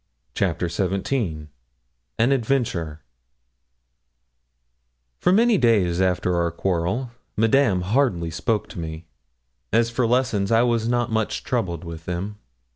CHAPTER 0.33 0.67
XVII 0.67 1.47
AN 2.17 2.31
ADVENTURE 2.31 3.01
For 5.19 5.31
many 5.31 5.59
days 5.59 6.01
after 6.01 6.35
our 6.37 6.49
quarrel, 6.49 7.11
Madame 7.37 7.81
hardly 7.81 8.31
spoke 8.31 8.67
to 8.69 8.79
me. 8.79 9.05
As 9.71 9.91
for 9.91 10.07
lessons, 10.07 10.51
I 10.51 10.63
was 10.63 10.89
not 10.89 11.11
much 11.11 11.43
troubled 11.43 11.83
with 11.83 12.05
them. 12.05 12.39